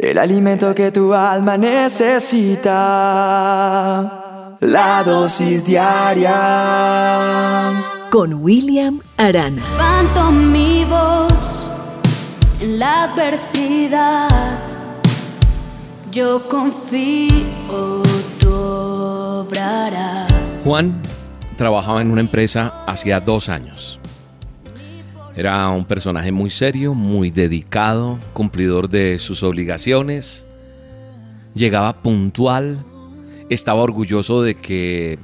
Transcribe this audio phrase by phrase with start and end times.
[0.00, 2.70] el alimento que tu alma necesita,
[4.60, 6.30] la dosis diaria.
[8.10, 9.62] Con William Arana.
[9.70, 11.70] Levanto mi voz
[12.60, 14.58] en la adversidad.
[16.10, 18.02] Yo confío,
[18.40, 20.62] tú obrarás.
[20.64, 20.98] Juan
[21.56, 23.99] trabajaba en una empresa hacía dos años.
[25.36, 30.44] Era un personaje muy serio, muy dedicado, cumplidor de sus obligaciones.
[31.54, 32.84] Llegaba puntual,
[33.48, 35.18] estaba orgulloso de que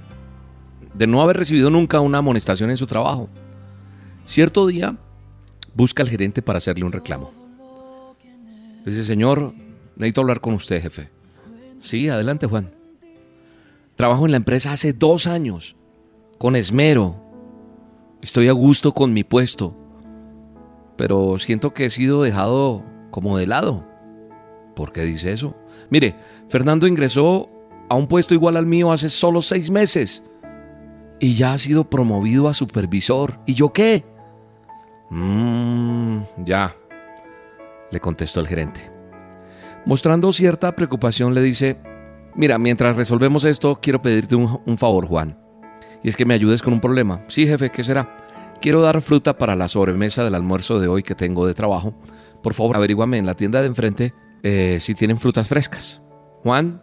[0.95, 3.29] de no haber recibido nunca una amonestación en su trabajo.
[4.25, 4.97] Cierto día
[5.75, 7.33] busca al gerente para hacerle un reclamo.
[8.85, 9.53] Dice, "Señor,
[9.97, 11.11] necesito hablar con usted, jefe."
[11.81, 12.71] Sí, adelante, Juan.
[13.97, 15.75] Trabajo en la empresa hace dos años,
[16.39, 17.17] con esmero.
[18.23, 19.77] Estoy a gusto con mi puesto
[20.97, 23.87] pero siento que he sido dejado como de lado.
[24.75, 25.57] ¿Por qué dice eso?
[25.91, 26.17] Mire,
[26.49, 27.49] Fernando ingresó
[27.89, 30.23] a un puesto igual al mío hace solo seis meses
[31.19, 33.39] y ya ha sido promovido a supervisor.
[33.47, 34.05] ¿Y yo qué?
[35.11, 36.75] Mmm, ya,
[37.91, 38.91] le contestó el gerente.
[39.85, 41.79] Mostrando cierta preocupación le dice,
[42.35, 45.39] mira, mientras resolvemos esto, quiero pedirte un, un favor, Juan.
[46.03, 47.25] Y es que me ayudes con un problema.
[47.29, 48.17] Sí, jefe, ¿qué será?
[48.61, 51.95] Quiero dar fruta para la sobremesa del almuerzo de hoy que tengo de trabajo.
[52.43, 56.03] Por favor, averíguame en la tienda de enfrente eh, si tienen frutas frescas.
[56.43, 56.83] Juan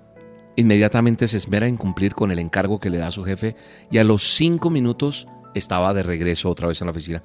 [0.55, 3.55] inmediatamente se esmera en cumplir con el encargo que le da su jefe
[3.89, 7.23] y a los cinco minutos estaba de regreso otra vez en la oficina.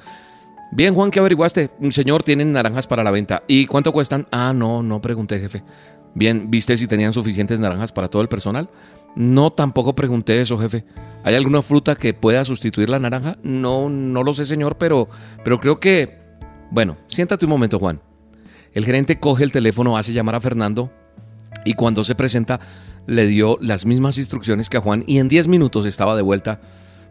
[0.70, 1.70] Bien, Juan, ¿qué averiguaste?
[1.90, 3.42] Señor, tienen naranjas para la venta.
[3.46, 4.26] ¿Y cuánto cuestan?
[4.30, 5.62] Ah, no, no pregunté, jefe.
[6.14, 8.68] Bien, ¿viste si tenían suficientes naranjas para todo el personal?
[9.16, 10.84] No, tampoco pregunté eso, jefe.
[11.24, 13.36] ¿Hay alguna fruta que pueda sustituir la naranja?
[13.42, 15.08] No, no lo sé, señor, pero,
[15.44, 16.18] pero creo que...
[16.70, 18.00] Bueno, siéntate un momento, Juan.
[18.72, 20.92] El gerente coge el teléfono, hace llamar a Fernando
[21.64, 22.60] y cuando se presenta
[23.06, 26.60] le dio las mismas instrucciones que a Juan y en 10 minutos estaba de vuelta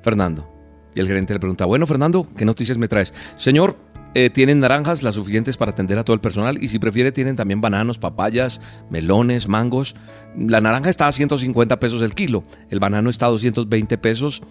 [0.01, 0.49] Fernando.
[0.95, 3.13] Y el gerente le pregunta, bueno Fernando, ¿qué noticias me traes?
[3.35, 3.77] Señor,
[4.19, 7.35] eh, tienen naranjas las suficientes para atender a todo el personal y si prefiere tienen
[7.35, 9.95] también bananos, papayas, melones, mangos.
[10.35, 14.41] La naranja está a 150 pesos el kilo, el banano está a 220 pesos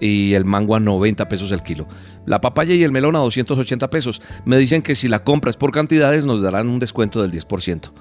[0.00, 1.86] y el mango a 90 pesos el kilo.
[2.24, 4.22] La papaya y el melón a 280 pesos.
[4.46, 7.92] Me dicen que si la compras por cantidades nos darán un descuento del 10%.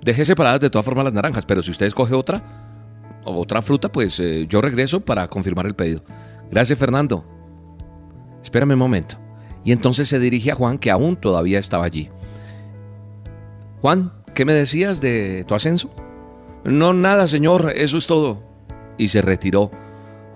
[0.00, 2.40] Deje separadas de todas formas las naranjas, pero si usted escoge otra,
[3.24, 6.04] otra fruta, pues eh, yo regreso para confirmar el pedido.
[6.52, 7.26] Gracias Fernando.
[8.44, 9.27] Espérame un momento
[9.68, 12.08] y entonces se dirige a Juan que aún todavía estaba allí.
[13.82, 15.90] Juan, ¿qué me decías de tu ascenso?
[16.64, 18.42] No, nada, señor, eso es todo.
[18.96, 19.70] Y se retiró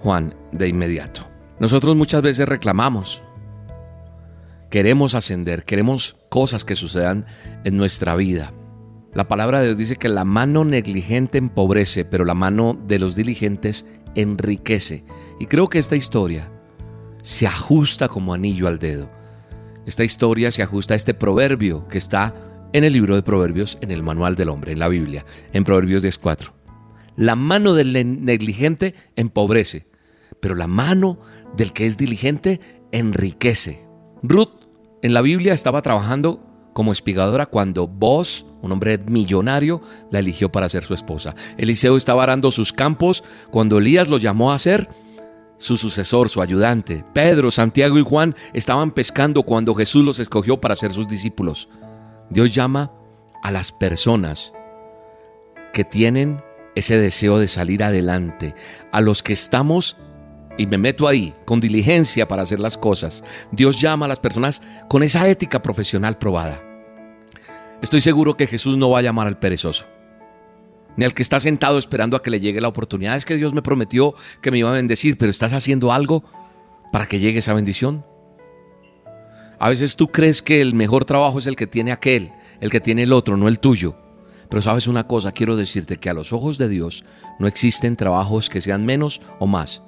[0.03, 1.27] Juan de inmediato.
[1.59, 3.23] Nosotros muchas veces reclamamos.
[4.69, 7.25] Queremos ascender, queremos cosas que sucedan
[7.65, 8.53] en nuestra vida.
[9.15, 13.17] La palabra de Dios dice que la mano negligente empobrece, pero la mano de los
[13.17, 15.07] diligentes enriquece.
[15.41, 16.53] Y creo que esta historia
[17.23, 19.22] se ajusta como anillo al dedo.
[19.87, 22.35] Esta historia se ajusta a este proverbio que está
[22.73, 26.05] en el libro de Proverbios, en el manual del hombre, en la Biblia, en Proverbios
[26.05, 26.53] 10.4.
[27.17, 27.93] La mano del
[28.25, 29.87] negligente empobrece,
[30.41, 31.19] pero la mano
[31.57, 32.61] del que es diligente
[32.93, 33.85] enriquece.
[34.23, 34.67] Ruth
[35.03, 36.41] en la Biblia estaba trabajando
[36.73, 41.35] como espigadora cuando vos, un hombre millonario, la eligió para ser su esposa.
[41.59, 44.89] Eliseo estaba arando sus campos cuando Elías lo llamó a ser
[45.63, 47.05] su sucesor, su ayudante.
[47.13, 51.69] Pedro, Santiago y Juan estaban pescando cuando Jesús los escogió para ser sus discípulos.
[52.31, 52.91] Dios llama
[53.45, 54.53] a las personas
[55.73, 56.43] que tienen
[56.75, 58.57] ese deseo de salir adelante,
[58.91, 59.97] a los que estamos,
[60.59, 63.23] y me meto ahí, con diligencia para hacer las cosas.
[63.53, 66.61] Dios llama a las personas con esa ética profesional probada.
[67.81, 69.87] Estoy seguro que Jesús no va a llamar al perezoso
[70.97, 73.17] ni al que está sentado esperando a que le llegue la oportunidad.
[73.17, 76.25] Es que Dios me prometió que me iba a bendecir, pero ¿estás haciendo algo
[76.93, 78.05] para que llegue esa bendición?
[79.59, 82.81] A veces tú crees que el mejor trabajo es el que tiene aquel, el que
[82.81, 83.97] tiene el otro, no el tuyo.
[84.49, 87.05] Pero sabes una cosa, quiero decirte que a los ojos de Dios
[87.39, 89.83] no existen trabajos que sean menos o más.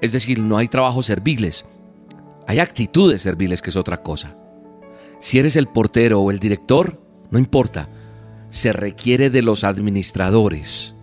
[0.00, 1.66] Es decir, no hay trabajos serviles.
[2.46, 4.36] Hay actitudes serviles que es otra cosa.
[5.20, 7.00] Si eres el portero o el director,
[7.30, 7.88] no importa
[8.52, 10.94] se requiere de los administradores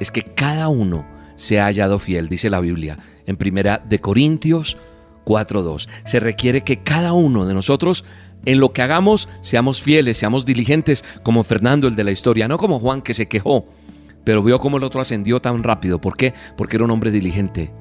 [0.00, 1.06] es que cada uno
[1.36, 2.96] se ha hallado fiel, dice la Biblia
[3.26, 4.78] en primera de Corintios
[5.26, 5.88] 4:2.
[6.04, 8.04] Se requiere que cada uno de nosotros
[8.46, 12.56] en lo que hagamos seamos fieles, seamos diligentes, como Fernando el de la historia, no
[12.56, 13.66] como Juan que se quejó,
[14.24, 16.00] pero vio cómo el otro ascendió tan rápido.
[16.00, 16.32] ¿Por qué?
[16.56, 17.74] Porque era un hombre diligente.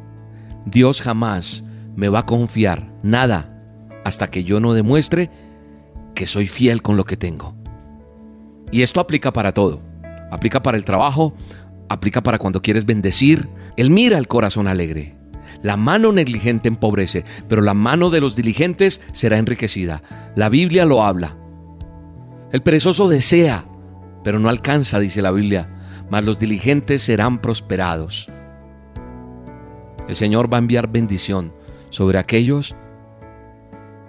[0.66, 1.64] Dios jamás
[1.96, 3.64] me va a confiar nada
[4.04, 5.32] hasta que yo no demuestre
[6.16, 7.56] que soy fiel con lo que tengo.
[8.72, 9.82] Y esto aplica para todo.
[10.32, 11.36] Aplica para el trabajo,
[11.90, 13.50] aplica para cuando quieres bendecir.
[13.78, 15.16] Él mira el corazón alegre.
[15.64, 20.04] La mano negligente empobrece, pero la mano de los diligentes será enriquecida.
[20.36, 21.36] La Biblia lo habla.
[22.52, 23.66] El perezoso desea,
[24.24, 25.70] pero no alcanza, dice la Biblia,
[26.10, 28.30] mas los diligentes serán prosperados.
[30.08, 31.54] El Señor va a enviar bendición
[31.90, 32.76] sobre aquellos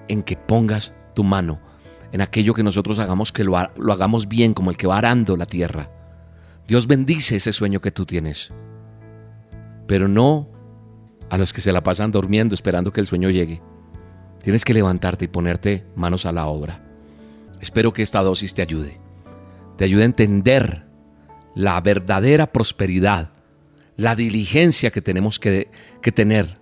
[0.08, 1.60] en que pongas tu mano,
[2.12, 5.36] en aquello que nosotros hagamos que lo, lo hagamos bien, como el que va arando
[5.36, 5.90] la tierra.
[6.66, 8.52] Dios bendice ese sueño que tú tienes,
[9.86, 10.48] pero no
[11.30, 13.62] a los que se la pasan durmiendo esperando que el sueño llegue.
[14.42, 16.84] Tienes que levantarte y ponerte manos a la obra.
[17.60, 19.00] Espero que esta dosis te ayude.
[19.76, 20.86] Te ayude a entender
[21.54, 23.32] la verdadera prosperidad,
[23.96, 25.70] la diligencia que tenemos que,
[26.00, 26.58] que tener.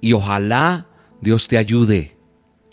[0.00, 0.88] Y ojalá
[1.20, 2.16] Dios te ayude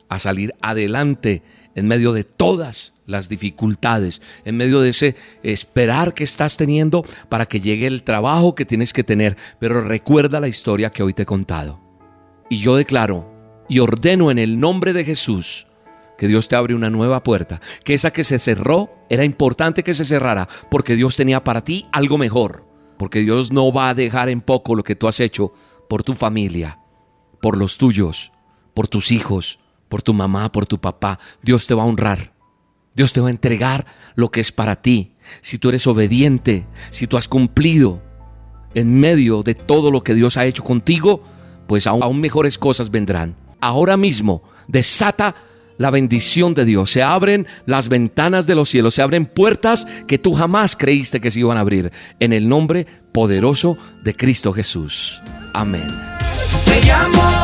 [0.08, 1.44] a salir adelante
[1.76, 7.46] en medio de todas las dificultades, en medio de ese esperar que estás teniendo para
[7.46, 9.38] que llegue el trabajo que tienes que tener.
[9.60, 11.80] Pero recuerda la historia que hoy te he contado.
[12.50, 13.32] Y yo declaro
[13.68, 15.68] y ordeno en el nombre de Jesús
[16.18, 19.94] que Dios te abre una nueva puerta, que esa que se cerró era importante que
[19.94, 22.66] se cerrara, porque Dios tenía para ti algo mejor,
[22.98, 25.52] porque Dios no va a dejar en poco lo que tú has hecho
[25.90, 26.80] por tu familia,
[27.42, 28.32] por los tuyos,
[28.74, 31.20] por tus hijos, por tu mamá, por tu papá.
[31.42, 32.34] Dios te va a honrar.
[32.96, 33.86] Dios te va a entregar
[34.16, 35.14] lo que es para ti.
[35.42, 38.02] Si tú eres obediente, si tú has cumplido
[38.74, 41.24] en medio de todo lo que Dios ha hecho contigo,
[41.68, 43.36] pues aún, aún mejores cosas vendrán.
[43.60, 45.36] Ahora mismo desata
[45.78, 46.92] la bendición de Dios.
[46.92, 51.32] Se abren las ventanas de los cielos, se abren puertas que tú jamás creíste que
[51.32, 51.92] se iban a abrir.
[52.20, 55.22] En el nombre poderoso de Cristo Jesús.
[55.54, 55.88] Amén.
[56.66, 57.44] Te llamo,